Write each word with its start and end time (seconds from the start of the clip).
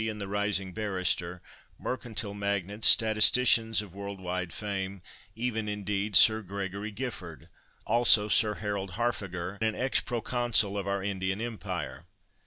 and 0.09 0.19
the 0.19 0.27
rising 0.27 0.71
barrister, 0.73 1.43
mercantile 1.77 2.33
magnates, 2.33 2.87
statisticians 2.87 3.83
of 3.83 3.93
world 3.93 4.19
wide 4.19 4.51
fame, 4.51 4.99
even, 5.35 5.69
indeed, 5.69 6.15
Sir 6.15 6.41
Gregory 6.41 6.89
Gifford, 6.89 7.49
also 7.85 8.27
Sir 8.27 8.55
Harold 8.55 8.93
Harfager, 8.93 9.59
an 9.61 9.75
ex 9.75 10.01
Proconsul 10.01 10.75
of 10.75 10.87
our 10.87 11.03
Indian 11.03 11.39
empire. 11.39 12.07